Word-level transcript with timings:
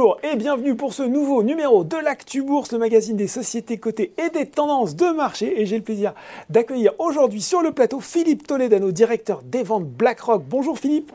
Bonjour 0.00 0.18
et 0.22 0.34
bienvenue 0.34 0.76
pour 0.76 0.94
ce 0.94 1.02
nouveau 1.02 1.42
numéro 1.42 1.84
de 1.84 1.98
l'Actu 1.98 2.40
Bourse, 2.40 2.72
le 2.72 2.78
magazine 2.78 3.18
des 3.18 3.28
sociétés 3.28 3.76
cotées 3.76 4.14
et 4.16 4.30
des 4.30 4.46
tendances 4.46 4.96
de 4.96 5.04
marché. 5.14 5.60
Et 5.60 5.66
j'ai 5.66 5.76
le 5.76 5.84
plaisir 5.84 6.14
d'accueillir 6.48 6.94
aujourd'hui 6.98 7.42
sur 7.42 7.60
le 7.60 7.72
plateau 7.72 8.00
Philippe 8.00 8.46
Toledano, 8.46 8.92
directeur 8.92 9.42
des 9.42 9.62
ventes 9.62 9.84
BlackRock. 9.84 10.42
Bonjour 10.48 10.78
Philippe. 10.78 11.12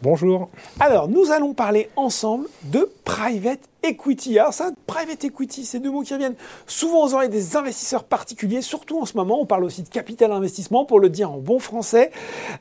Bonjour. 0.00 0.48
Alors, 0.80 1.08
nous 1.08 1.30
allons 1.30 1.52
parler 1.52 1.90
ensemble 1.94 2.46
de 2.64 2.90
private 3.04 3.60
equity. 3.82 4.38
Alors 4.38 4.54
ça, 4.54 4.70
private 4.86 5.22
equity, 5.24 5.66
c'est 5.66 5.78
deux 5.78 5.90
mots 5.90 6.00
qui 6.00 6.14
reviennent 6.14 6.34
souvent 6.66 7.04
aux 7.04 7.12
oreilles 7.12 7.28
des 7.28 7.54
investisseurs 7.56 8.04
particuliers, 8.04 8.62
surtout 8.62 8.98
en 8.98 9.04
ce 9.04 9.14
moment. 9.14 9.42
On 9.42 9.46
parle 9.46 9.64
aussi 9.64 9.82
de 9.82 9.90
capital 9.90 10.32
investissement, 10.32 10.86
pour 10.86 11.00
le 11.00 11.10
dire 11.10 11.30
en 11.30 11.36
bon 11.36 11.58
français. 11.58 12.10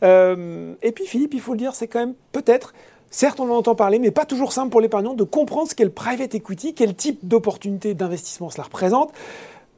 Euh, 0.04 0.74
et 0.82 0.92
puis 0.92 1.06
Philippe, 1.06 1.34
il 1.34 1.40
faut 1.40 1.54
le 1.54 1.60
dire, 1.60 1.76
c'est 1.76 1.88
quand 1.88 2.00
même 2.00 2.16
peut-être 2.34 2.74
Certes, 3.14 3.42
on 3.42 3.52
en 3.52 3.58
entend 3.58 3.76
parler, 3.76 4.00
mais 4.00 4.10
pas 4.10 4.24
toujours 4.24 4.54
simple 4.54 4.70
pour 4.70 4.80
l'épargnant 4.80 5.14
de 5.14 5.26
comprendre 5.26 5.70
ce 5.70 5.76
qu'est 5.76 5.84
le 5.84 5.92
private 5.92 6.34
equity, 6.34 6.74
quel 6.74 6.96
type 6.96 7.20
d'opportunité 7.28 7.94
d'investissement 7.94 8.50
cela 8.50 8.64
représente. 8.64 9.12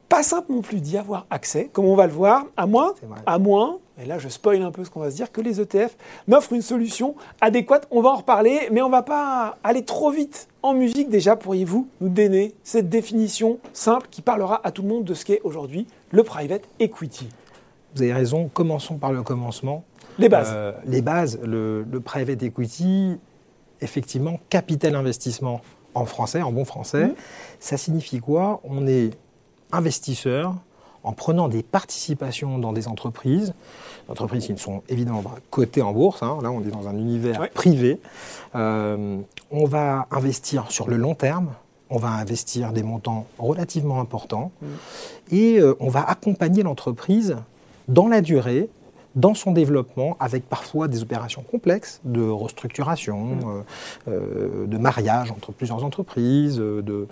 Pas 0.08 0.22
simple 0.22 0.52
non 0.52 0.62
plus 0.62 0.80
d'y 0.80 0.96
avoir 0.96 1.26
accès, 1.30 1.68
comme 1.72 1.86
on 1.86 1.96
va 1.96 2.06
le 2.06 2.12
voir, 2.12 2.44
à 2.56 2.66
moins, 2.66 2.94
à 3.26 3.40
moins, 3.40 3.78
et 4.00 4.06
là 4.06 4.18
je 4.18 4.28
spoil 4.28 4.62
un 4.62 4.70
peu 4.70 4.84
ce 4.84 4.90
qu'on 4.90 5.00
va 5.00 5.10
se 5.10 5.16
dire, 5.16 5.32
que 5.32 5.40
les 5.40 5.60
ETF 5.60 5.96
n'offrent 6.28 6.52
une 6.52 6.62
solution 6.62 7.16
adéquate. 7.40 7.88
On 7.90 8.02
va 8.02 8.10
en 8.10 8.16
reparler, 8.16 8.68
mais 8.70 8.82
on 8.82 8.90
va 8.90 9.02
pas 9.02 9.56
aller 9.64 9.82
trop 9.82 10.12
vite. 10.12 10.46
En 10.62 10.72
musique, 10.72 11.08
déjà, 11.08 11.34
pourriez-vous 11.34 11.88
nous 12.00 12.10
donner 12.10 12.54
cette 12.62 12.88
définition 12.88 13.58
simple 13.72 14.06
qui 14.12 14.22
parlera 14.22 14.60
à 14.62 14.70
tout 14.70 14.82
le 14.82 14.88
monde 14.88 15.02
de 15.02 15.14
ce 15.14 15.24
qu'est 15.24 15.40
aujourd'hui 15.42 15.88
le 16.12 16.22
private 16.22 16.62
equity? 16.78 17.28
Vous 17.96 18.02
avez 18.02 18.12
raison, 18.12 18.48
commençons 18.52 18.94
par 18.96 19.12
le 19.12 19.22
commencement. 19.22 19.82
Les 20.18 20.28
bases. 20.28 20.52
Euh, 20.54 20.72
les 20.86 21.02
bases, 21.02 21.38
le, 21.42 21.84
private 22.04 22.42
equity, 22.42 23.18
effectivement, 23.80 24.38
capital 24.48 24.94
investissement 24.94 25.60
en 25.94 26.04
français, 26.06 26.42
en 26.42 26.52
bon 26.52 26.64
français, 26.64 27.06
mmh. 27.06 27.14
ça 27.60 27.76
signifie 27.76 28.20
quoi? 28.20 28.60
On 28.64 28.86
est 28.86 29.10
investisseur 29.72 30.54
en 31.02 31.12
prenant 31.12 31.48
des 31.48 31.62
participations 31.62 32.58
dans 32.58 32.72
des 32.72 32.88
entreprises, 32.88 33.52
entreprises 34.08 34.46
qui 34.46 34.52
ne 34.52 34.58
sont 34.58 34.82
évidemment 34.88 35.22
pas 35.22 35.36
cotées 35.50 35.82
en 35.82 35.92
bourse, 35.92 36.22
hein. 36.22 36.38
là 36.42 36.50
on 36.50 36.62
est 36.62 36.70
dans 36.70 36.88
un 36.88 36.96
univers 36.96 37.50
privé, 37.50 38.00
euh, 38.54 39.18
on 39.50 39.66
va 39.66 40.06
investir 40.10 40.70
sur 40.70 40.88
le 40.88 40.96
long 40.96 41.14
terme, 41.14 41.52
on 41.90 41.98
va 41.98 42.08
investir 42.08 42.72
des 42.72 42.82
montants 42.82 43.26
relativement 43.38 44.00
importants, 44.00 44.50
mmh. 44.62 44.66
et 45.32 45.58
euh, 45.60 45.76
on 45.78 45.90
va 45.90 46.02
accompagner 46.08 46.62
l'entreprise 46.62 47.36
dans 47.88 48.08
la 48.08 48.22
durée 48.22 48.70
dans 49.16 49.34
son 49.34 49.52
développement, 49.52 50.16
avec 50.18 50.48
parfois 50.48 50.88
des 50.88 51.02
opérations 51.02 51.42
complexes 51.42 52.00
de 52.04 52.22
restructuration, 52.22 53.18
mmh. 53.18 53.40
euh, 53.46 53.62
euh, 54.08 54.66
de 54.66 54.76
mariage 54.76 55.30
entre 55.30 55.52
plusieurs 55.52 55.84
entreprises, 55.84 56.60
euh, 56.60 57.06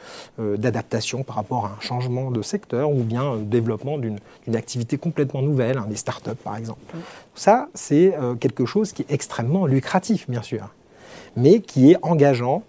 d'adaptation 0.57 1.23
par 1.23 1.37
rapport 1.37 1.67
à 1.67 1.69
un 1.71 1.81
changement 1.81 2.31
de 2.31 2.43
secteur 2.43 2.91
ou 2.91 3.03
bien 3.03 3.37
développement 3.37 3.99
d'une 3.99 4.19
activité 4.55 4.99
complètement 4.99 5.43
nouvelle, 5.43 5.79
hein, 5.79 5.87
des 5.89 5.97
startups 5.97 6.31
par 6.43 6.57
exemple. 6.57 6.81
Mmh. 6.95 6.99
Ça, 7.35 7.69
c'est 7.75 8.15
quelque 8.41 8.67
chose 8.67 8.93
qui 8.93 9.03
est 9.03 9.13
extrêmement 9.13 9.65
lucratif, 9.67 10.29
bien 10.29 10.43
sûr, 10.43 10.69
mais 11.37 11.61
qui 11.61 11.93
est 11.93 11.97
engageant. 12.03 12.63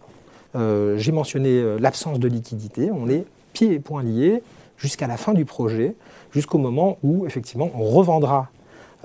J'ai 0.56 1.12
mentionné 1.12 1.78
l'absence 1.80 2.20
de 2.20 2.28
liquidité, 2.30 2.90
on 2.92 3.09
est 3.09 3.25
pieds 3.52 3.73
et 3.73 3.80
poings 3.80 4.03
liés 4.03 4.42
jusqu'à 4.78 5.08
la 5.08 5.18
fin 5.18 5.34
du 5.34 5.44
projet, 5.44 5.95
jusqu'au 6.31 6.59
moment 6.59 6.97
où 7.03 7.25
effectivement 7.25 7.70
on 7.75 7.84
revendra 7.84 8.50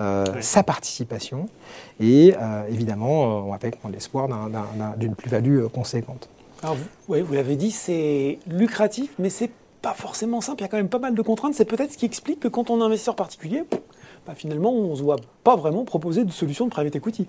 euh, 0.01 0.25
sa 0.39 0.63
participation 0.63 1.49
et 1.99 2.33
euh, 2.41 2.65
évidemment, 2.69 3.43
on 3.45 3.49
va 3.49 3.55
avec 3.55 3.77
l'espoir 3.91 4.29
d'une 4.95 5.13
plus-value 5.13 5.59
euh, 5.59 5.67
conséquente. 5.67 6.29
Alors, 6.63 6.75
vous, 6.75 6.85
oui, 7.09 7.21
vous 7.21 7.33
l'avez 7.33 7.57
dit, 7.57 7.69
c'est 7.69 8.39
lucratif, 8.47 9.13
mais 9.19 9.29
c'est 9.29 9.51
pas 9.81 9.93
forcément 9.93 10.39
simple. 10.39 10.61
Il 10.61 10.63
y 10.63 10.65
a 10.65 10.67
quand 10.69 10.77
même 10.77 10.87
pas 10.87 10.99
mal 10.99 11.15
de 11.15 11.21
contraintes. 11.21 11.53
C'est 11.53 11.65
peut-être 11.65 11.91
ce 11.91 11.97
qui 11.97 12.05
explique 12.05 12.39
que 12.39 12.47
quand 12.47 12.69
on 12.69 12.79
est 12.79 12.83
investisseur 12.85 13.17
particulier, 13.17 13.63
bah, 14.25 14.35
finalement, 14.35 14.71
on 14.71 14.91
ne 14.91 14.95
se 14.95 15.03
voit 15.03 15.17
pas 15.43 15.57
vraiment 15.57 15.83
proposer 15.83 16.23
de 16.23 16.31
solution 16.31 16.63
de 16.63 16.71
private 16.71 16.95
equity. 16.95 17.27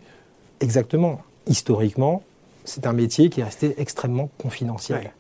Exactement. 0.61 1.23
Historiquement, 1.49 2.23
c'est 2.65 2.87
un 2.87 2.93
métier 2.93 3.31
qui 3.31 3.41
est 3.41 3.45
resté 3.45 3.75
extrêmement 3.79 4.31
confidentiel. 4.39 5.11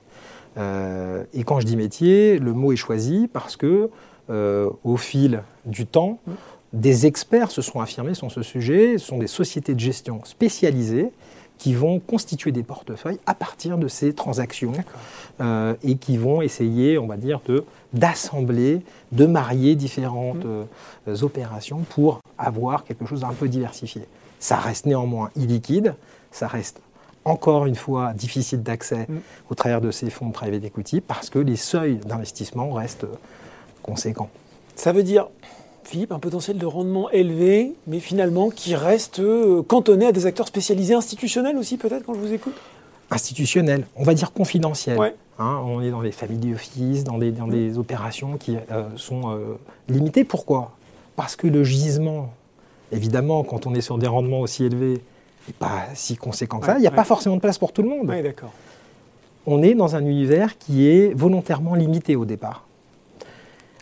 et 0.56 1.44
quand 1.44 1.58
je 1.58 1.66
dis 1.66 1.76
métier, 1.76 2.38
le 2.38 2.52
mot 2.52 2.70
est 2.70 2.76
choisi 2.76 3.28
parce 3.32 3.56
que 3.56 3.90
au 4.28 4.96
fil 4.96 5.42
du 5.66 5.86
temps, 5.86 6.20
mm 6.28 6.32
des 6.72 7.06
experts 7.06 7.50
se 7.50 7.62
sont 7.62 7.80
affirmés 7.80 8.14
sur 8.14 8.30
ce 8.30 8.42
sujet. 8.42 8.98
Ce 8.98 9.06
sont 9.06 9.18
des 9.18 9.26
sociétés 9.26 9.74
de 9.74 9.80
gestion 9.80 10.20
spécialisées 10.24 11.10
qui 11.58 11.74
vont 11.74 12.00
constituer 12.00 12.52
des 12.52 12.62
portefeuilles 12.62 13.18
à 13.26 13.34
partir 13.34 13.76
de 13.76 13.86
ces 13.86 14.14
transactions 14.14 14.72
euh, 15.42 15.74
et 15.82 15.96
qui 15.96 16.16
vont 16.16 16.40
essayer, 16.40 16.96
on 16.96 17.06
va 17.06 17.18
dire, 17.18 17.40
de 17.46 17.64
d'assembler, 17.92 18.80
de 19.12 19.26
marier 19.26 19.74
différentes 19.74 20.44
mmh. 20.44 20.66
euh, 21.08 21.22
opérations 21.22 21.80
pour 21.90 22.20
avoir 22.38 22.84
quelque 22.84 23.04
chose 23.04 23.20
d'un 23.20 23.34
peu 23.34 23.48
diversifié. 23.48 24.02
Ça 24.38 24.56
reste 24.56 24.86
néanmoins 24.86 25.30
illiquide, 25.36 25.96
ça 26.30 26.46
reste 26.46 26.80
encore 27.26 27.66
une 27.66 27.74
fois 27.74 28.14
difficile 28.14 28.62
d'accès 28.62 29.06
mmh. 29.08 29.16
au 29.50 29.54
travers 29.54 29.80
de 29.82 29.90
ces 29.90 30.08
fonds 30.08 30.28
de 30.28 30.32
private 30.32 30.64
equity 30.64 31.02
parce 31.02 31.28
que 31.28 31.38
les 31.38 31.56
seuils 31.56 31.96
d'investissement 31.96 32.72
restent 32.72 33.06
conséquents. 33.82 34.30
Ça 34.76 34.92
veut 34.92 35.02
dire 35.02 35.26
Philippe, 35.84 36.12
un 36.12 36.18
potentiel 36.18 36.58
de 36.58 36.66
rendement 36.66 37.10
élevé, 37.10 37.74
mais 37.86 38.00
finalement 38.00 38.50
qui 38.50 38.74
reste 38.74 39.18
euh, 39.20 39.62
cantonné 39.62 40.06
à 40.06 40.12
des 40.12 40.26
acteurs 40.26 40.46
spécialisés, 40.46 40.94
institutionnels 40.94 41.56
aussi 41.56 41.76
peut-être 41.76 42.04
quand 42.04 42.14
je 42.14 42.20
vous 42.20 42.32
écoute? 42.32 42.54
Institutionnels, 43.10 43.86
on 43.96 44.04
va 44.04 44.14
dire 44.14 44.32
confidentiels. 44.32 44.98
Hein, 45.38 45.62
on 45.64 45.80
est 45.80 45.90
dans 45.90 46.02
des 46.02 46.12
family 46.12 46.54
office, 46.54 47.02
dans 47.02 47.18
des, 47.18 47.32
dans 47.32 47.46
des 47.46 47.78
opérations 47.78 48.36
qui 48.36 48.56
euh, 48.70 48.84
sont 48.96 49.30
euh, 49.30 49.58
limitées. 49.88 50.22
Pourquoi? 50.22 50.72
Parce 51.16 51.34
que 51.34 51.46
le 51.46 51.64
gisement, 51.64 52.30
évidemment, 52.92 53.42
quand 53.42 53.66
on 53.66 53.74
est 53.74 53.80
sur 53.80 53.98
des 53.98 54.06
rendements 54.06 54.40
aussi 54.40 54.64
élevés, 54.64 55.00
n'est 55.48 55.54
pas 55.58 55.86
si 55.94 56.16
conséquent 56.16 56.58
que 56.60 56.66
ça. 56.66 56.76
Il 56.76 56.82
n'y 56.82 56.86
a 56.86 56.92
pas 56.92 57.04
forcément 57.04 57.36
de 57.36 57.40
place 57.40 57.58
pour 57.58 57.72
tout 57.72 57.82
le 57.82 57.88
monde. 57.88 58.06
d'accord. 58.06 58.52
On 59.46 59.62
est 59.62 59.74
dans 59.74 59.96
un 59.96 60.04
univers 60.04 60.58
qui 60.58 60.86
est 60.86 61.14
volontairement 61.14 61.74
limité 61.74 62.14
au 62.14 62.26
départ 62.26 62.66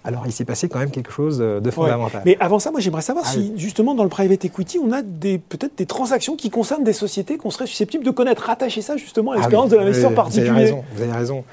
alors 0.04 0.22
il 0.26 0.32
s'est 0.32 0.44
passé 0.44 0.68
quand 0.68 0.78
même 0.78 0.90
quelque 0.90 1.12
chose 1.12 1.38
de 1.38 1.70
fondamental. 1.70 2.22
Mais 2.24 2.36
avant 2.40 2.58
ça, 2.58 2.70
moi 2.70 2.80
j'aimerais 2.80 3.02
savoir 3.02 3.24
ah 3.28 3.32
si 3.32 3.52
justement 3.56 3.94
dans 3.94 4.04
le 4.04 4.08
private 4.08 4.44
equity, 4.44 4.78
on 4.78 4.92
a 4.92 5.02
peut-être 5.02 5.76
des 5.76 5.86
transactions 5.86 6.36
qui 6.36 6.50
concernent 6.50 6.84
des 6.84 6.92
sociétés 6.92 7.36
qu'on 7.36 7.50
serait 7.50 7.66
susceptible 7.66 8.04
de 8.04 8.10
connaître, 8.10 8.42
rattacher 8.42 8.82
ça 8.82 8.96
justement 8.96 9.32
à 9.32 9.34
ah 9.34 9.38
l'expérience 9.38 9.70
de 9.70 9.76
l'investisseur 9.76 10.14
particulier. 10.14 10.50
Vous 10.50 10.56
avez 10.56 10.64
raison, 10.64 10.84
vous 10.94 11.02
avez 11.02 11.12
raison. 11.12 11.44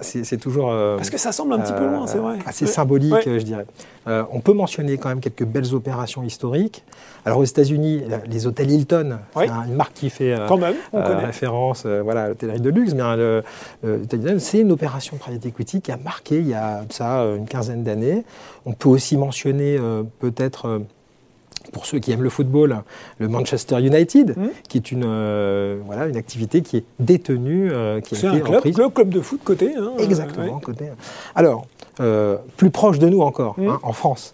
C'est 0.00 0.36
toujours... 0.38 0.70
Euh, 0.70 0.96
Parce 0.96 1.10
que 1.10 1.18
ça 1.18 1.32
semble 1.32 1.52
un 1.54 1.58
petit 1.58 1.72
peu 1.72 1.86
loin, 1.86 2.06
c'est 2.06 2.18
vrai. 2.18 2.38
Assez 2.46 2.66
symbolique, 2.66 3.14
je 3.24 3.42
dirais. 3.42 3.66
Euh, 4.06 4.22
on 4.32 4.40
peut 4.40 4.52
mentionner 4.52 4.98
quand 4.98 5.08
même 5.08 5.20
quelques 5.20 5.44
belles 5.44 5.74
opérations 5.74 6.22
historiques. 6.22 6.84
Alors 7.24 7.38
aux 7.38 7.44
États-Unis, 7.44 8.02
les 8.26 8.46
hôtels 8.46 8.70
Hilton, 8.70 9.18
c'est 9.34 9.48
une 9.48 9.74
marque 9.76 9.94
qui 9.94 10.10
fait 10.10 10.34
euh, 10.34 10.46
quand 10.46 10.58
même, 10.58 10.74
référence 10.92 11.86
voilà, 11.86 12.24
à 12.24 12.28
l'hôtellerie 12.28 12.60
de 12.60 12.70
luxe, 12.70 12.94
mais 12.94 14.38
c'est 14.38 14.60
une 14.60 14.72
opération 14.72 15.16
private 15.16 15.46
equity 15.46 15.80
qui 15.80 15.90
a 15.90 15.96
marqué 15.96 16.38
il 16.38 16.48
y 16.48 16.54
a 16.54 16.82
ça 16.90 17.22
une 17.36 17.46
quinzaine 17.46 17.82
d'années. 17.82 18.24
On 18.66 18.72
peut 18.72 18.90
aussi 18.90 19.16
mentionner 19.16 19.78
peut-être 20.18 20.82
pour 21.72 21.86
ceux 21.86 21.98
qui 21.98 22.12
aiment 22.12 22.22
le 22.22 22.30
football, 22.30 22.82
le 23.18 23.28
Manchester 23.28 23.80
United, 23.80 24.36
mmh. 24.36 24.46
qui 24.68 24.78
est 24.78 24.92
une, 24.92 25.04
euh, 25.04 25.78
voilà, 25.84 26.06
une 26.06 26.16
activité 26.16 26.62
qui 26.62 26.78
est 26.78 26.84
détenue, 26.98 27.70
euh, 27.72 28.00
qui 28.00 28.14
est 28.14 28.24
un 28.24 28.38
club, 28.40 28.62
club, 28.62 28.92
club, 28.92 29.08
de 29.08 29.20
foot 29.20 29.40
côté. 29.44 29.74
Hein, 29.76 29.92
Exactement, 29.98 30.60
côté. 30.60 30.86
Alors, 31.34 31.66
euh, 32.00 32.36
plus 32.56 32.70
proche 32.70 32.98
de 32.98 33.08
nous 33.08 33.20
encore, 33.20 33.58
mmh. 33.58 33.68
hein, 33.68 33.80
en 33.82 33.92
France, 33.92 34.32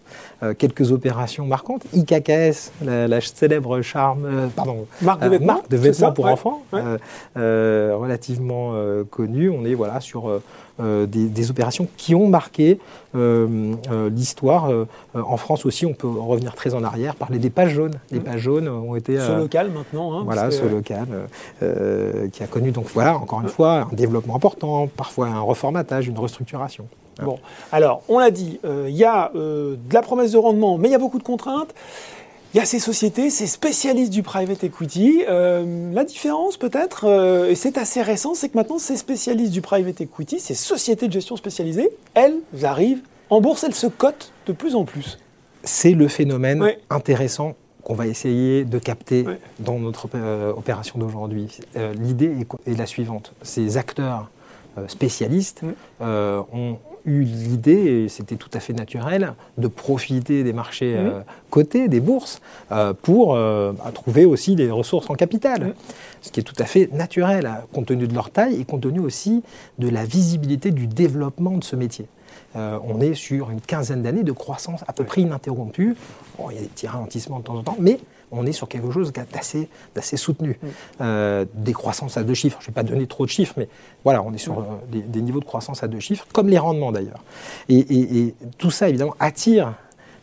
quelques 0.59 0.93
opérations 0.93 1.47
marquantes. 1.47 1.83
IKKS, 1.95 2.73
la, 2.83 3.21
célèbre 3.21 3.83
charme, 3.83 4.51
pardon, 4.57 4.87
marque 5.03 5.23
de 5.23 5.29
vêtements, 5.29 5.47
marque 5.47 5.71
de 5.71 5.77
vêtements 5.77 6.13
pour 6.13 6.27
enfants, 6.27 6.63
relativement 7.37 8.75
connue. 9.11 9.51
On 9.51 9.65
est 9.65 9.75
voilà, 9.75 10.01
sur 10.01 10.41
euh, 10.81 11.07
des, 11.07 11.51
opérations 11.51 11.89
qui 11.97 12.15
ont 12.15 12.29
marqué 12.29 12.79
euh, 13.15 13.75
euh, 13.91 14.09
l'histoire. 14.09 14.71
en 15.15 15.37
France 15.37 15.67
aussi, 15.67 15.85
on 15.85 15.95
peut 15.95 16.07
revenir 16.07 16.55
très 16.55 16.75
en 16.75 16.85
arrière, 16.85 17.17
parler 17.17 17.39
des 17.39 17.51
pages 17.51 17.73
jaunes. 17.73 17.99
Les 18.11 18.21
pages 18.21 18.41
jaunes 18.41 18.69
ont 18.69 18.95
été... 18.95 19.19
Ce 19.19 19.33
local 19.37 19.71
maintenant. 19.71 20.13
Hein, 20.13 20.23
voilà, 20.25 20.51
ce 20.51 20.65
local 20.65 21.07
qui 22.33 22.43
a 22.43 22.47
connu, 22.47 22.71
donc 22.71 22.87
voilà, 22.95 23.17
encore 23.17 23.41
une 23.43 23.49
fois, 23.49 23.89
un 23.91 23.95
développement 23.95 24.37
important, 24.37 24.87
parfois 24.87 25.29
un 25.29 25.41
reformatage, 25.41 26.09
une 26.09 26.19
restructuration. 26.19 26.87
Bon, 27.23 27.39
alors, 27.73 28.03
on 28.09 28.19
l'a 28.19 28.31
dit, 28.31 28.61
il 28.65 28.97
y 28.97 29.05
a 29.05 29.31
de 29.35 29.77
la 29.93 30.03
promesse 30.03 30.33
de 30.33 30.39
rendement, 30.39 30.79
mais 30.79 30.89
il 30.89 30.93
y 30.93 30.95
a 30.95 30.99
beaucoup 30.99 31.19
de 31.19 31.25
contraintes. 31.25 31.75
Il 32.53 32.57
y 32.57 32.61
a 32.61 32.65
ces 32.65 32.81
sociétés, 32.81 33.31
ces 33.31 33.47
spécialistes 33.47 34.13
du 34.13 34.25
private 34.25 34.65
equity. 34.65 35.23
Euh, 35.29 35.93
la 35.93 36.03
différence 36.03 36.57
peut-être, 36.57 37.05
euh, 37.05 37.49
et 37.49 37.55
c'est 37.55 37.79
assez 37.79 38.03
récent, 38.03 38.35
c'est 38.35 38.49
que 38.49 38.59
maintenant 38.59 38.79
ces 38.79 38.97
spécialistes 38.97 39.53
du 39.53 39.61
private 39.61 40.01
equity, 40.01 40.41
ces 40.41 40.55
sociétés 40.55 41.07
de 41.07 41.13
gestion 41.13 41.37
spécialisées, 41.37 41.91
elles 42.15 42.41
arrivent 42.65 43.03
en 43.31 43.41
bourse, 43.41 43.63
elles 43.63 43.75
se 43.75 43.87
cotent 43.87 44.33
de 44.47 44.53
plus 44.53 44.75
en 44.75 44.85
plus. 44.85 45.21
C'est 45.63 45.93
le 45.93 46.09
phénomène 46.09 46.73
intéressant 46.89 47.55
qu'on 47.85 47.95
va 47.95 48.09
essayer 48.09 48.65
de 48.65 48.79
capter 48.81 49.25
dans 49.61 49.79
notre 49.79 50.09
opération 50.57 50.99
d'aujourd'hui. 50.99 51.59
L'idée 51.95 52.35
est, 52.67 52.77
la 52.77 52.87
suivante. 52.87 53.33
Ces 53.43 53.77
acteurs 53.77 54.29
spécialistes 54.89 55.63
ont 56.01 56.79
eu 57.05 57.23
l'idée, 57.23 58.05
et 58.05 58.09
c'était 58.09 58.37
tout 58.37 58.51
à 58.55 58.61
fait 58.61 58.73
naturel, 58.73 59.35
de 59.59 59.69
profiter 59.69 60.45
des 60.45 60.53
marchés 60.53 60.95
euh, 60.97 61.21
cotés, 61.51 61.89
des 61.89 62.01
bourses, 62.01 62.41
euh, 62.73 62.93
pour 62.93 63.35
euh, 63.35 63.73
bah, 63.73 63.91
trouver 63.93 64.25
aussi 64.25 64.57
des 64.57 64.71
ressources 64.71 65.09
en 65.11 65.15
capital. 65.15 65.75
Ce 66.21 66.31
qui 66.31 66.41
est 66.41 66.45
tout 66.45 66.55
à 66.59 66.65
fait 66.65 66.91
naturel, 66.93 67.47
hein, 67.47 67.61
compte 67.73 67.87
tenu 67.87 68.07
de 68.07 68.15
leur 68.15 68.31
taille 68.31 68.61
et 68.61 68.65
compte 68.65 68.83
tenu 68.83 69.01
aussi 69.01 69.43
de 69.79 69.89
la 69.89 70.05
visibilité 70.05 70.71
du 70.71 70.87
développement 70.87 71.57
de 71.57 71.65
ce 71.65 71.77
métier. 71.77 72.07
on 72.55 73.01
est 73.01 73.15
sur 73.15 73.51
une 73.51 73.61
quinzaine 73.61 74.03
d'années 74.03 74.25
de 74.25 74.33
croissance 74.33 74.81
à 74.87 74.93
peu 74.93 75.05
près 75.05 75.23
ininterrompue. 75.23 75.97
il 76.51 76.55
y 76.55 76.59
a 76.59 76.63
des 76.63 76.69
petits 76.69 76.87
ralentissements 76.87 77.39
de 77.39 77.45
temps 77.45 77.57
en 77.57 77.63
temps, 77.63 77.77
mais 77.79 78.01
on 78.33 78.47
est 78.47 78.53
sur 78.53 78.69
quelque 78.69 78.91
chose 78.91 79.13
d'assez 79.13 80.17
soutenu. 80.17 80.59
Mm. 80.63 80.67
Euh, 81.01 81.45
des 81.55 81.73
croissances 81.73 82.17
à 82.17 82.23
deux 82.23 82.35
chiffres, 82.35 82.59
je 82.61 82.67
ne 82.67 82.69
vais 82.69 82.75
pas 82.75 82.83
donner 82.83 83.07
trop 83.07 83.25
de 83.25 83.31
chiffres, 83.31 83.55
mais 83.57 83.69
voilà, 84.05 84.23
on 84.23 84.33
est 84.33 84.39
sur 84.39 84.61
mm. 84.61 84.65
euh, 84.95 85.01
des, 85.07 85.23
niveaux 85.23 85.41
de 85.41 85.45
croissance 85.45 85.83
à 85.83 85.89
deux 85.89 86.01
chiffres, 86.01 86.27
comme 86.33 86.49
les 86.49 86.59
rendements 86.59 86.93
d'ailleurs. 86.93 87.23
Et, 87.69 88.35
tout 88.59 88.71
ça, 88.71 88.89
évidemment, 88.89 89.15
attire 89.19 89.75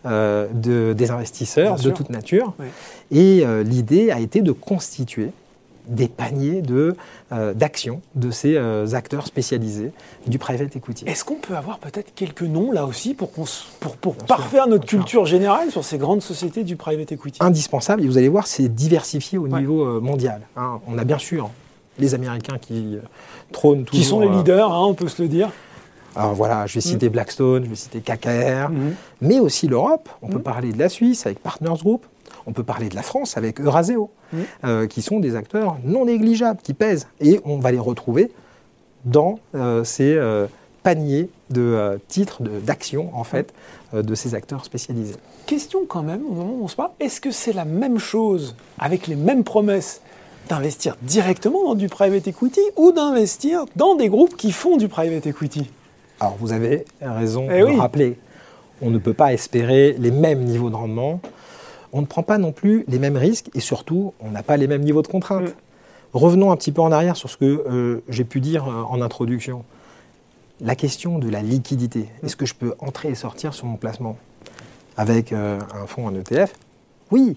euh, 0.06 0.48
des 0.52 1.12
investisseurs 1.12 1.78
de 1.78 1.90
toute 1.92 2.10
nature. 2.10 2.54
Et 3.12 3.44
l'idée 3.64 4.12
a 4.12 4.20
été 4.20 4.42
de 4.42 4.52
constituer 4.52 5.32
des 5.88 6.08
paniers 6.08 6.62
de, 6.62 6.96
euh, 7.32 7.54
d'actions 7.54 8.02
de 8.16 8.32
ces 8.32 8.56
euh, 8.56 8.94
acteurs 8.94 9.28
spécialisés 9.28 9.92
du 10.26 10.38
private 10.38 10.76
equity. 10.76 11.06
Est-ce 11.08 11.24
qu'on 11.24 11.36
peut 11.36 11.56
avoir 11.56 11.80
peut-être 11.80 12.14
quelques 12.16 12.44
noms 12.44 12.72
là 12.72 12.86
aussi 12.86 13.14
pour, 13.14 13.32
pour, 13.32 13.98
pour 13.98 14.16
parfaire 14.16 14.68
notre 14.68 14.86
culture 14.86 15.26
générale 15.26 15.72
sur 15.72 15.84
ces 15.84 15.98
grandes 15.98 16.22
sociétés 16.22 16.64
du 16.64 16.76
private 16.76 17.12
equity? 17.12 17.40
Indispensable, 17.42 18.04
et 18.04 18.08
vous 18.08 18.18
allez 18.18 18.30
voir, 18.30 18.48
c'est 18.48 18.70
diversifié 18.70 19.38
au 19.38 19.48
niveau 19.48 19.86
euh, 19.86 20.00
mondial. 20.00 20.42
Hein. 20.56 20.80
On 20.88 20.98
a 20.98 21.04
bien 21.04 21.20
sûr 21.20 21.50
les 22.00 22.14
Américains 22.14 22.58
qui 22.60 22.98
trônent 23.52 23.84
toujours. 23.84 24.00
Qui 24.00 24.08
sont 24.08 24.20
les 24.20 24.30
leaders, 24.30 24.72
hein, 24.72 24.86
on 24.86 24.94
peut 24.94 25.08
se 25.08 25.22
le 25.22 25.28
dire. 25.28 25.50
Alors 26.18 26.34
voilà, 26.34 26.66
je 26.66 26.74
vais 26.74 26.80
mm. 26.80 26.90
citer 26.90 27.10
Blackstone, 27.10 27.64
je 27.66 27.70
vais 27.70 27.76
citer 27.76 28.02
KKR, 28.02 28.70
mm. 28.70 28.94
mais 29.22 29.40
aussi 29.40 29.68
l'Europe. 29.68 30.10
On 30.22 30.28
peut 30.28 30.40
mm. 30.40 30.44
parler 30.44 30.72
de 30.72 30.80
la 30.80 30.90
Suisse 30.90 31.26
avec 31.28 31.40
Partners 31.40 31.78
Group. 31.80 32.06
On 32.48 32.54
peut 32.54 32.64
parler 32.64 32.88
de 32.88 32.96
la 32.96 33.02
France 33.02 33.38
avec 33.38 33.60
Euraseo, 33.60 34.10
euh, 34.64 34.88
qui 34.88 35.02
sont 35.02 35.20
des 35.20 35.36
acteurs 35.36 35.78
non 35.84 36.06
négligeables, 36.06 36.62
qui 36.64 36.74
pèsent. 36.74 37.08
Et 37.20 37.42
on 37.44 37.60
va 37.60 37.72
les 37.72 37.80
retrouver 37.80 38.32
dans 39.04 39.40
euh, 39.54 39.84
ces 39.84 40.16
euh, 40.16 40.48
paniers 40.82 41.30
de 41.50 42.00
titres, 42.08 42.42
d'actions, 42.42 43.10
en 43.14 43.26
fait, 43.26 43.54
de 43.94 44.16
ces 44.16 44.34
acteurs 44.34 44.64
spécialisés. 44.64 45.16
Question 45.46 45.82
quand 45.88 46.04
même, 46.04 46.26
au 46.26 46.34
moment 46.34 46.54
où 46.54 46.64
on 46.64 46.68
se 46.68 46.76
parle, 46.76 46.92
est-ce 47.00 47.20
que 47.20 47.32
c'est 47.32 47.54
la 47.54 47.66
même 47.66 48.00
chose, 48.00 48.56
avec 48.80 49.08
les 49.08 49.16
mêmes 49.16 49.44
promesses, 49.44 50.02
d'investir 50.48 50.96
directement 51.02 51.66
dans 51.66 51.76
du 51.76 51.90
private 51.90 52.28
equity 52.28 52.62
ou 52.78 52.94
d'investir 52.94 53.66
dans 53.76 53.96
des 53.96 54.08
groupes 54.08 54.38
qui 54.38 54.54
font 54.54 54.78
du 54.78 54.88
private 54.88 55.28
equity? 55.28 55.70
Alors 56.20 56.38
vous 56.40 56.54
avez 56.54 56.86
raison 57.02 57.48
eh 57.52 57.62
de 57.62 57.78
rappeler, 57.78 58.18
on 58.82 58.90
ne 58.90 58.98
peut 58.98 59.14
pas 59.14 59.34
espérer 59.34 59.96
les 60.00 60.12
mêmes 60.12 60.44
niveaux 60.44 60.70
de 60.70 60.76
rendement 60.76 61.20
on 61.94 62.02
ne 62.02 62.06
prend 62.06 62.24
pas 62.24 62.38
non 62.38 62.52
plus 62.52 62.86
les 62.88 63.00
mêmes 63.00 63.18
risques 63.18 63.50
et 63.54 63.60
surtout, 63.60 64.14
on 64.20 64.32
n'a 64.32 64.44
pas 64.44 64.58
les 64.58 64.68
mêmes 64.68 64.84
niveaux 64.84 65.02
de 65.02 65.08
contraintes. 65.08 65.50
Mm. 65.50 65.54
Revenons 66.14 66.52
un 66.52 66.58
petit 66.58 66.72
peu 66.72 66.82
en 66.82 66.92
arrière 66.92 67.16
sur 67.16 67.30
ce 67.30 67.38
que 67.38 67.46
euh, 67.46 68.04
j'ai 68.10 68.24
pu 68.24 68.40
dire 68.40 68.68
euh, 68.68 68.84
en 68.84 69.02
introduction. 69.02 69.64
La 70.60 70.76
question 70.76 71.20
de 71.20 71.30
la 71.30 71.42
liquidité. 71.42 72.08
Mm. 72.22 72.26
Est-ce 72.26 72.36
que 72.36 72.46
je 72.46 72.56
peux 72.56 72.76
entrer 72.80 73.10
et 73.10 73.16
sortir 73.16 73.54
sur 73.54 73.66
mon 73.66 73.78
placement 73.78 74.18
avec 74.96 75.32
euh, 75.32 75.60
un 75.74 75.86
fonds, 75.86 76.08
un 76.08 76.16
ETF 76.16 76.54
Oui. 77.12 77.36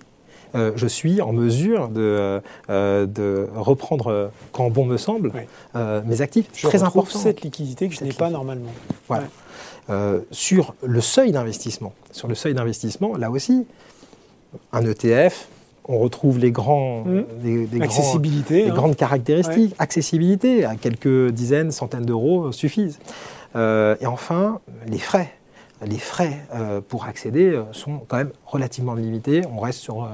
je 0.55 0.87
suis 0.87 1.20
en 1.20 1.32
mesure 1.32 1.88
de, 1.88 2.41
de 2.69 3.49
reprendre, 3.55 4.32
quand 4.50 4.69
bon 4.69 4.85
me 4.85 4.96
semble, 4.96 5.31
mes 5.75 6.20
actifs. 6.23 6.46
Je 6.55 6.67
très 6.67 6.82
important. 6.82 7.19
cette 7.19 7.43
liquidité 7.43 7.88
que 7.88 7.94
je 7.94 8.03
n'ai 8.03 8.12
pas 8.12 8.31
normalement. 8.31 8.73
Voilà. 9.06 9.29
sur 10.32 10.75
le 10.82 11.00
seuil 11.00 11.31
d'investissement, 11.31 11.93
sur 12.11 12.26
le 12.26 12.35
seuil 12.35 12.55
d'investissement, 12.55 13.17
là 13.17 13.31
aussi, 13.31 13.67
un 14.73 14.82
ETF, 14.82 15.49
on 15.91 15.99
retrouve 15.99 16.38
les, 16.38 16.52
grands, 16.52 17.05
mmh. 17.05 17.25
les, 17.43 17.69
hein. 18.69 18.75
grandes 18.75 18.97
caractéristiques. 18.97 19.75
Accessibilité, 19.79 20.64
à 20.64 20.76
quelques 20.76 21.31
dizaines, 21.31 21.73
centaines 21.73 22.05
d'euros 22.05 22.52
suffisent. 22.52 22.99
Euh, 23.56 23.97
et 24.00 24.06
enfin, 24.06 24.61
les 24.87 24.99
frais. 24.99 25.32
Les 25.85 25.99
frais 25.99 26.44
euh, 26.55 26.81
pour 26.87 27.06
accéder 27.06 27.47
euh, 27.47 27.62
sont 27.73 28.02
quand 28.06 28.19
même 28.19 28.32
relativement 28.44 28.94
limités. 28.94 29.43
On 29.52 29.61
reste 29.61 29.81
sur 29.81 30.08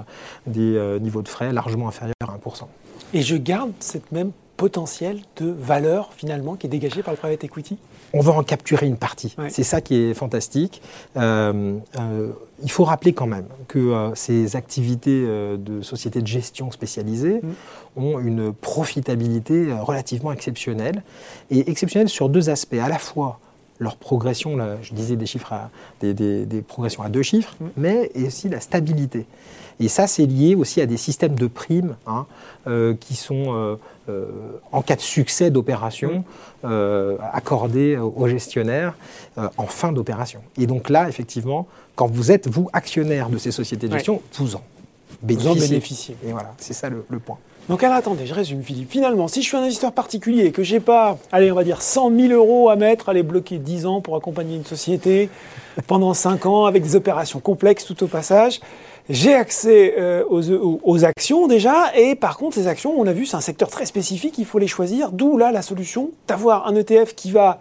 des 0.46 0.98
niveaux 1.00 1.22
de 1.22 1.28
frais 1.28 1.52
largement 1.52 1.88
inférieurs 1.88 2.14
à 2.22 2.38
1%. 2.38 2.66
Et 3.12 3.22
je 3.22 3.36
garde 3.36 3.72
cette 3.80 4.10
même 4.12 4.32
potentiel 4.56 5.20
de 5.36 5.46
valeur 5.50 6.12
finalement 6.16 6.56
qui 6.56 6.66
est 6.66 6.70
dégagé 6.70 7.02
par 7.02 7.12
le 7.12 7.18
private 7.18 7.44
equity? 7.44 7.78
On 8.12 8.20
va 8.20 8.32
en 8.32 8.42
capturer 8.42 8.86
une 8.86 8.96
partie. 8.96 9.36
C'est 9.48 9.62
ça 9.62 9.80
qui 9.80 9.96
est 9.96 10.14
fantastique. 10.14 10.80
Euh, 11.16 11.76
euh, 11.98 12.32
il 12.62 12.70
faut 12.70 12.84
rappeler 12.84 13.12
quand 13.12 13.26
même 13.26 13.46
que 13.68 13.78
euh, 13.78 14.14
ces 14.14 14.56
activités 14.56 15.26
de 15.26 15.82
sociétés 15.82 16.22
de 16.22 16.26
gestion 16.26 16.70
spécialisées 16.70 17.40
mm. 17.42 18.02
ont 18.02 18.18
une 18.18 18.52
profitabilité 18.52 19.72
relativement 19.72 20.32
exceptionnelle. 20.32 21.02
Et 21.50 21.70
exceptionnelle 21.70 22.08
sur 22.08 22.28
deux 22.28 22.48
aspects. 22.48 22.78
À 22.80 22.88
la 22.88 22.98
fois 22.98 23.38
leur 23.78 23.96
progression, 23.96 24.56
là, 24.56 24.76
je 24.82 24.94
disais 24.94 25.16
des 25.16 25.26
chiffres 25.26 25.54
des, 26.00 26.64
progressions 26.66 27.02
à 27.02 27.08
deux 27.08 27.22
chiffres, 27.22 27.54
mm. 27.60 27.66
mais 27.76 28.10
aussi 28.26 28.48
la 28.48 28.60
stabilité. 28.60 29.26
Et 29.78 29.88
ça, 29.88 30.06
c'est 30.06 30.24
lié 30.24 30.54
aussi 30.54 30.80
à 30.80 30.86
des 30.86 30.96
systèmes 30.96 31.34
de 31.34 31.46
primes 31.46 31.96
hein, 32.06 32.26
qui 32.98 33.14
sont 33.14 33.76
euh, 34.08 34.60
en 34.70 34.82
cas 34.82 34.94
de 34.94 35.00
succès 35.00 35.50
d'opération, 35.50 36.24
euh, 36.64 37.16
accordé 37.32 37.96
aux 37.96 38.28
gestionnaires 38.28 38.94
euh, 39.36 39.48
en 39.56 39.66
fin 39.66 39.90
d'opération. 39.90 40.42
Et 40.58 40.68
donc 40.68 40.90
là, 40.90 41.08
effectivement, 41.08 41.66
quand 41.96 42.06
vous 42.06 42.30
êtes, 42.30 42.46
vous, 42.46 42.68
actionnaire 42.72 43.30
de 43.30 43.38
ces 43.38 43.50
sociétés 43.50 43.88
de 43.88 43.94
gestion, 43.94 44.22
vous 44.34 44.54
en 44.54 44.62
bénéficiez. 45.22 46.16
Et 46.24 46.30
voilà, 46.30 46.54
c'est 46.58 46.72
ça 46.72 46.88
le, 46.88 47.18
point. 47.18 47.38
Donc 47.68 47.82
alors 47.82 47.96
attendez, 47.96 48.26
je 48.26 48.34
résume 48.34 48.62
Philippe. 48.62 48.90
Finalement, 48.90 49.26
si 49.26 49.42
je 49.42 49.48
suis 49.48 49.56
un 49.56 49.62
investisseur 49.62 49.92
particulier 49.92 50.44
et 50.44 50.52
que 50.52 50.62
j'ai 50.62 50.78
pas, 50.78 51.18
allez, 51.32 51.50
on 51.50 51.56
va 51.56 51.64
dire 51.64 51.82
100 51.82 52.16
000 52.16 52.32
euros 52.32 52.68
à 52.68 52.76
mettre, 52.76 53.08
aller 53.08 53.24
bloquer 53.24 53.58
10 53.58 53.86
ans 53.86 54.00
pour 54.00 54.14
accompagner 54.14 54.54
une 54.54 54.64
société 54.64 55.28
pendant 55.88 56.14
5 56.14 56.46
ans 56.46 56.66
avec 56.66 56.84
des 56.84 56.94
opérations 56.94 57.40
complexes 57.40 57.84
tout 57.84 58.04
au 58.04 58.06
passage, 58.06 58.60
j'ai 59.08 59.34
accès 59.34 59.94
euh, 59.98 60.24
aux, 60.28 61.04
actions 61.04 61.46
déjà, 61.46 61.96
et 61.96 62.16
par 62.16 62.36
contre, 62.36 62.56
ces 62.56 62.66
actions, 62.66 62.92
on 62.98 63.06
a 63.06 63.12
vu, 63.12 63.24
c'est 63.24 63.36
un 63.36 63.40
secteur 63.40 63.68
très 63.68 63.86
spécifique, 63.86 64.36
il 64.38 64.44
faut 64.44 64.58
les 64.58 64.66
choisir, 64.66 65.12
d'où 65.12 65.36
là 65.36 65.52
la 65.52 65.62
solution 65.62 66.10
d'avoir 66.26 66.66
un 66.66 66.74
ETF 66.74 67.14
qui 67.14 67.30
va 67.30 67.60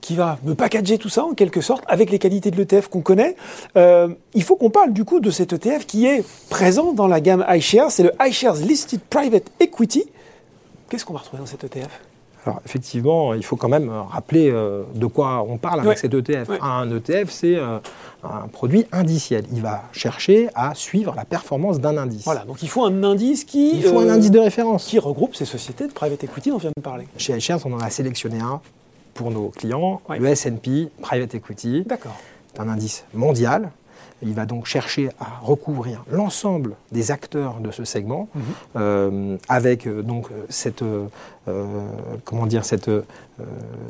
qui 0.00 0.14
va 0.14 0.38
me 0.44 0.54
packager 0.54 0.98
tout 0.98 1.08
ça 1.08 1.24
en 1.24 1.34
quelque 1.34 1.60
sorte 1.60 1.84
avec 1.86 2.10
les 2.10 2.18
qualités 2.18 2.50
de 2.50 2.56
l'ETF 2.56 2.88
qu'on 2.88 3.00
connaît. 3.00 3.36
Euh, 3.76 4.08
il 4.34 4.42
faut 4.42 4.56
qu'on 4.56 4.70
parle 4.70 4.92
du 4.92 5.04
coup 5.04 5.20
de 5.20 5.30
cet 5.30 5.52
ETF 5.52 5.86
qui 5.86 6.06
est 6.06 6.24
présent 6.48 6.92
dans 6.92 7.06
la 7.06 7.20
gamme 7.20 7.44
iShares, 7.48 7.90
c'est 7.90 8.04
le 8.04 8.12
iShares 8.20 8.56
Listed 8.56 9.00
Private 9.10 9.50
Equity. 9.60 10.04
Qu'est-ce 10.88 11.04
qu'on 11.04 11.12
va 11.12 11.20
retrouver 11.20 11.40
dans 11.40 11.46
cet 11.46 11.64
ETF 11.64 12.00
alors 12.48 12.62
effectivement, 12.64 13.34
il 13.34 13.44
faut 13.44 13.56
quand 13.56 13.68
même 13.68 13.90
rappeler 13.90 14.50
euh, 14.50 14.84
de 14.94 15.04
quoi 15.04 15.44
on 15.46 15.58
parle 15.58 15.80
avec 15.80 15.98
cet 15.98 16.14
ETF. 16.14 16.50
Un 16.62 16.90
ETF, 16.90 17.30
c'est 17.30 17.56
euh, 17.56 17.78
un 18.22 18.48
produit 18.48 18.86
indiciel. 18.90 19.44
Il 19.52 19.60
va 19.60 19.82
chercher 19.92 20.48
à 20.54 20.74
suivre 20.74 21.14
la 21.14 21.26
performance 21.26 21.78
d'un 21.78 21.98
indice. 21.98 22.24
Voilà, 22.24 22.44
donc 22.44 22.62
il 22.62 22.68
faut 22.68 22.86
un 22.86 23.02
indice 23.04 23.44
qui... 23.44 23.76
Il 23.76 23.82
faut 23.82 23.98
un 23.98 24.08
euh, 24.08 24.14
indice 24.14 24.30
de 24.30 24.38
référence. 24.38 24.86
Qui 24.86 24.98
regroupe 24.98 25.34
ces 25.34 25.44
sociétés 25.44 25.88
de 25.88 25.92
private 25.92 26.24
equity 26.24 26.48
dont 26.48 26.56
on 26.56 26.58
vient 26.58 26.72
de 26.74 26.82
parler. 26.82 27.06
Chez 27.16 27.36
iShares, 27.36 27.60
on 27.66 27.72
en 27.74 27.80
a 27.80 27.90
sélectionné 27.90 28.40
un 28.40 28.60
pour 29.18 29.32
nos 29.32 29.48
clients, 29.48 30.00
le 30.08 30.28
S&P 30.28 30.90
Private 31.02 31.34
Equity. 31.34 31.84
C'est 32.54 32.60
un 32.60 32.68
indice 32.68 33.04
mondial 33.12 33.72
il 34.22 34.34
va 34.34 34.46
donc 34.46 34.66
chercher 34.66 35.10
à 35.20 35.38
recouvrir 35.42 36.04
l'ensemble 36.10 36.74
des 36.90 37.10
acteurs 37.10 37.60
de 37.60 37.70
ce 37.70 37.84
segment, 37.84 38.28
mhm. 38.34 38.42
euh, 38.76 39.36
avec 39.48 39.86
euh, 39.86 40.02
donc 40.02 40.28
cette 40.48 40.82
euh, 40.82 41.06
comment 42.24 42.46
dire 42.46 42.64
cette 42.64 42.90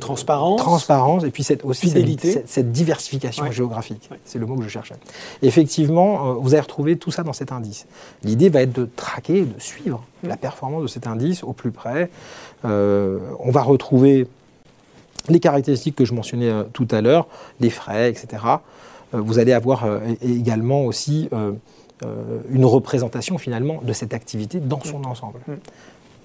transparence, 0.01 0.61
transparence 0.61 1.25
et 1.25 1.31
puis 1.31 1.43
cette 1.43 1.65
aussi 1.65 1.89
fidélité, 1.89 2.43
cette, 2.47 2.71
diversification 2.71 3.51
géographique. 3.51 4.09
C'est 4.25 4.39
le 4.39 4.47
mot 4.47 4.57
que 4.57 4.63
je 4.63 4.69
cherchais. 4.69 4.95
Effectivement, 5.43 6.35
vous 6.35 6.55
allez 6.55 6.61
retrouver 6.61 6.97
tout 6.99 7.11
ça 7.11 7.23
dans 7.23 7.33
cet 7.33 7.51
indice. 7.51 7.87
L'idée 8.23 8.49
va 8.49 8.63
être 8.63 8.73
de 8.73 8.89
traquer, 8.95 9.43
de 9.43 9.59
suivre 9.61 10.05
la 10.23 10.37
performance 10.37 10.83
de 10.83 10.87
cet 10.87 11.07
indice 11.07 11.43
au 11.43 11.53
plus 11.53 11.73
près. 11.73 12.11
on 12.63 13.51
va 13.51 13.63
retrouver 13.63 14.29
les 15.31 15.41
caractéristiques 15.41 15.97
que 15.97 16.05
je 16.05 16.15
mentionnais 16.15 16.51
tout 16.73 16.89
à 16.91 17.01
l'heure, 17.01 17.27
les 17.61 17.71
frais, 17.71 18.11
etc. 18.11 18.59
Euh, 19.15 19.21
vous 19.21 19.39
allez 19.39 19.53
avoir 19.53 19.85
euh, 19.85 20.01
également 20.23 20.85
aussi 20.85 21.29
euh, 21.33 21.53
une 22.51 22.65
représentation 22.65 23.39
finalement 23.39 23.81
de 23.83 23.93
cette 23.93 24.15
activité 24.15 24.61
dans 24.61 24.83
son 24.83 25.05
ensemble, 25.05 25.41
mm. 25.49 25.55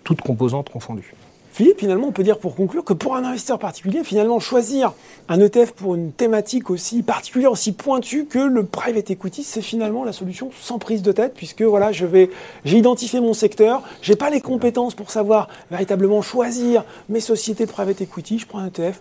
toutes 0.03 0.21
composantes 0.21 0.69
confondues. 0.69 1.13
Philippe, 1.53 1.81
finalement, 1.81 2.07
on 2.07 2.11
peut 2.11 2.23
dire 2.23 2.39
pour 2.39 2.55
conclure 2.55 2.83
que 2.83 2.93
pour 2.93 3.15
un 3.15 3.23
investisseur 3.23 3.59
particulier, 3.59 4.03
finalement, 4.03 4.39
choisir 4.39 4.93
un 5.29 5.39
ETF 5.39 5.73
pour 5.73 5.93
une 5.93 6.11
thématique 6.11 6.71
aussi 6.71 7.03
particulière, 7.03 7.51
aussi 7.51 7.73
pointue 7.73 8.25
que 8.25 8.39
le 8.39 8.65
private 8.65 9.11
equity, 9.11 9.43
c'est 9.43 9.61
finalement 9.61 10.03
la 10.03 10.13
solution 10.13 10.49
sans 10.59 10.79
prise 10.79 11.03
de 11.03 11.11
tête, 11.11 11.35
puisque 11.35 11.61
voilà, 11.61 11.91
je 11.91 12.07
vais, 12.07 12.31
j'ai 12.65 12.79
identifié 12.79 13.19
mon 13.19 13.35
secteur, 13.35 13.83
j'ai 14.01 14.15
pas 14.15 14.31
les 14.31 14.41
compétences 14.41 14.95
pour 14.95 15.11
savoir 15.11 15.47
véritablement 15.69 16.23
choisir 16.23 16.85
mes 17.07 17.19
sociétés 17.19 17.67
private 17.67 18.01
equity, 18.01 18.39
je 18.39 18.47
prends 18.47 18.57
un 18.57 18.69
ETF, 18.69 18.99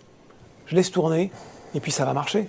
je 0.67 0.77
laisse 0.77 0.91
tourner, 0.91 1.31
et 1.75 1.81
puis 1.81 1.91
ça 1.91 2.05
va 2.05 2.13
marcher. 2.13 2.49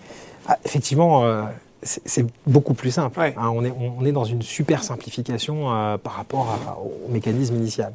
Ah, 0.50 0.60
effectivement. 0.65 1.24
Euh, 1.24 1.43
c'est 1.86 2.25
beaucoup 2.48 2.74
plus 2.74 2.91
simple. 2.91 3.19
Hein, 3.19 3.33
on, 3.38 3.65
est, 3.65 3.74
on, 3.77 4.05
est, 4.05 4.13
dans 4.13 4.24
une 4.24 4.41
super 4.41 4.86
simplification 4.86 5.69
euh, 5.69 5.98
par 5.98 6.13
rapport 6.13 6.79
au 6.81 7.12
mécanisme 7.12 7.55
initial. 7.55 7.91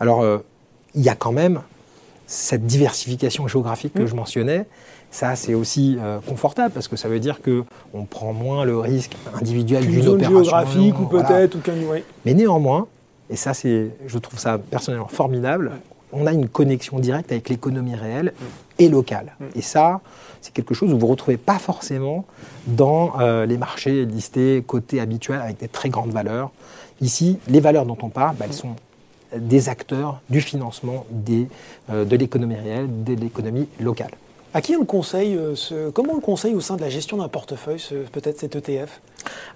Alors, 0.00 0.22
euh, 0.22 0.38
il 0.94 1.02
y 1.02 1.08
a 1.08 1.14
quand 1.14 1.32
même 1.32 1.60
cette 2.26 2.66
diversification 2.66 3.46
géographique 3.48 3.94
que 3.94 4.02
mm. 4.02 4.06
je 4.06 4.14
mentionnais. 4.14 4.66
Ça, 5.10 5.36
c'est 5.36 5.52
aussi 5.52 5.98
euh, 6.00 6.20
confortable 6.26 6.72
parce 6.72 6.88
que 6.88 6.96
ça 6.96 7.08
veut 7.08 7.20
dire 7.20 7.40
qu'on 7.42 8.04
prend 8.06 8.32
moins 8.32 8.64
le 8.64 8.78
risque 8.78 9.14
individuel 9.38 9.86
d'une 9.86 10.08
opération. 10.08 10.42
géographique 10.42 10.98
ou 10.98 11.04
peut-être, 11.04 11.56
ou 11.56 11.58
qu'un. 11.58 11.74
Mais 12.24 12.32
néanmoins, 12.32 12.86
et 13.28 13.36
ça, 13.36 13.52
c'est, 13.52 13.90
je 14.06 14.18
trouve 14.18 14.38
ça 14.38 14.58
personnellement 14.58 15.08
formidable, 15.08 15.72
on 16.12 16.26
a 16.26 16.32
une 16.32 16.48
connexion 16.48 16.98
directe 16.98 17.32
avec 17.32 17.50
l'économie 17.50 17.94
réelle 17.94 18.32
et 18.78 18.88
locale. 18.88 19.34
Mm. 19.38 19.44
Et 19.56 19.62
ça, 19.62 20.00
c'est 20.40 20.54
quelque 20.54 20.74
chose 20.74 20.88
que 20.88 20.94
vous 20.94 21.06
ne 21.06 21.10
retrouvez 21.10 21.36
pas 21.36 21.58
forcément 21.58 22.24
dans 22.66 23.20
euh, 23.20 23.44
les 23.44 23.58
marchés 23.58 24.06
listés, 24.06 24.64
cotés 24.66 25.00
habituels 25.00 25.40
avec 25.40 25.58
des 25.58 25.68
très 25.68 25.90
grandes 25.90 26.12
valeurs. 26.12 26.50
Ici, 27.02 27.38
les 27.48 27.60
valeurs 27.60 27.84
dont 27.84 27.98
on 28.02 28.08
parle, 28.08 28.36
bah, 28.36 28.46
elles 28.48 28.54
sont 28.54 28.76
des 29.36 29.68
acteurs 29.68 30.20
du 30.30 30.40
financement 30.40 31.06
euh, 31.90 32.04
de 32.04 32.16
l'économie 32.16 32.56
réelle, 32.56 33.04
de 33.04 33.14
l'économie 33.14 33.68
locale. 33.80 34.10
À 34.54 34.60
qui 34.60 34.76
on 34.76 34.80
le 34.80 34.86
conseille 34.86 35.36
euh, 35.36 35.90
Comment 35.92 36.12
on 36.12 36.16
le 36.16 36.20
conseille 36.20 36.54
au 36.54 36.60
sein 36.60 36.76
de 36.76 36.82
la 36.82 36.90
gestion 36.90 37.16
d'un 37.16 37.28
portefeuille, 37.28 37.80
peut-être 38.12 38.38
cet 38.38 38.56
ETF 38.56 39.00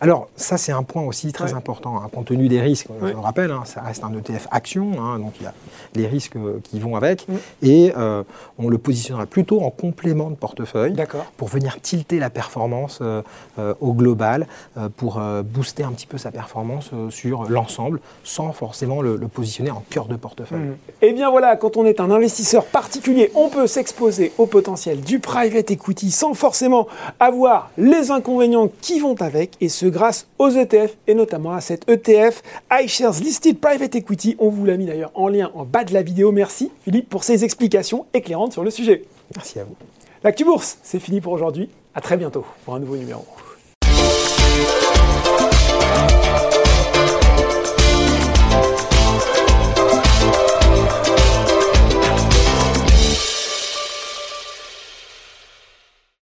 alors, 0.01 0.29
ça, 0.37 0.59
c'est 0.59 0.73
un 0.73 0.83
point 0.83 1.03
aussi 1.03 1.33
très 1.33 1.55
important, 1.55 1.97
hein, 1.97 2.09
compte 2.13 2.27
tenu 2.27 2.49
des 2.49 2.61
risques. 2.61 2.89
Je 3.01 3.07
le 3.07 3.19
rappelle, 3.19 3.51
hein, 3.51 3.63
ça 3.65 3.81
reste 3.81 4.05
un 4.05 4.13
ETF 4.13 4.49
action, 4.51 4.93
hein, 5.01 5.19
donc 5.19 5.35
il 5.41 5.45
y 5.45 5.47
a 5.47 5.55
les 5.95 6.07
risques 6.07 6.37
euh, 6.37 6.61
qui 6.63 6.79
vont 6.79 6.97
avec. 6.97 7.27
Et 7.63 7.93
euh, 7.97 8.23
on 8.59 8.69
le 8.69 8.79
positionnera 8.79 9.27
plutôt 9.27 9.61
en 9.63 9.71
complément 9.71 10.31
de 10.31 10.37
portefeuille 10.37 10.95
pour 11.37 11.49
venir 11.49 11.81
tilter 11.81 12.19
la 12.19 12.31
performance 12.31 12.99
euh, 13.01 13.23
au 13.81 13.93
global, 13.93 14.47
pour 14.97 15.21
booster 15.45 15.83
un 15.83 15.93
petit 15.93 16.07
peu 16.07 16.19
sa 16.19 16.31
performance 16.31 16.91
sur 17.11 17.45
l'ensemble, 17.45 18.01
sans 18.25 18.53
forcément 18.53 19.03
le, 19.03 19.19
positionner 19.29 19.71
en 19.71 19.83
cœur 19.91 20.07
de 20.07 20.17
portefeuille. 20.17 20.59
Mm. 20.59 20.77
Et 21.03 21.09
eh 21.09 21.13
bien 21.13 21.31
voilà, 21.31 21.57
quand 21.57 21.77
on 21.77 21.85
est 21.85 22.01
un 22.01 22.11
investisseur 22.11 22.65
particulier, 22.67 23.31
on 23.35 23.49
peut 23.49 23.67
s'exposer 23.67 24.33
au 24.39 24.47
potentiel 24.47 25.01
du 25.01 25.19
private 25.19 25.71
equity 25.71 26.11
sans 26.11 26.35
forcément 26.35 26.87
avoir 27.21 27.71
les 27.77 28.11
inconvénients 28.11 28.71
qui 28.81 29.01
vont 29.01 29.17
avec 29.21 29.56
et 29.61 29.69
ce 29.69 29.87
grâce 29.87 30.27
aux 30.39 30.51
ETF 30.51 30.97
et 31.07 31.15
notamment 31.15 31.53
à 31.53 31.61
cet 31.61 31.89
ETF 31.89 32.43
iShares 32.73 33.21
Listed 33.21 33.59
Private 33.59 33.95
Equity. 33.95 34.37
On 34.39 34.49
vous 34.49 34.65
l'a 34.65 34.77
mis 34.77 34.87
d'ailleurs 34.87 35.13
en 35.15 35.29
lien 35.29 35.51
en 35.55 35.65
bas 35.65 35.85
de 35.85 35.95
la 35.95 36.03
vidéo. 36.03 36.33
Merci 36.33 36.71
Philippe 36.83 37.09
pour 37.09 37.25
ces 37.25 37.45
explications 37.45 38.07
éclairantes 38.15 38.53
sur 38.53 38.65
le 38.65 38.71
sujet. 38.71 39.05
Merci 39.35 39.59
à 39.59 39.65
vous. 39.65 39.77
L'actu 40.23 40.45
bourse, 40.45 40.79
c'est 40.83 41.01
fini 41.01 41.21
pour 41.21 41.33
aujourd'hui. 41.33 41.69
À 41.95 42.01
très 42.01 42.17
bientôt 42.17 42.45
pour 42.65 42.75
un 42.75 42.81
nouveau 42.81 42.97
numéro. 42.97 43.25